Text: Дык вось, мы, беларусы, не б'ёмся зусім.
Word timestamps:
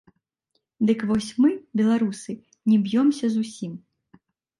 Дык 0.89 1.03
вось, 1.09 1.27
мы, 1.43 1.49
беларусы, 1.81 2.31
не 2.71 2.77
б'ёмся 2.87 3.25
зусім. 3.35 3.77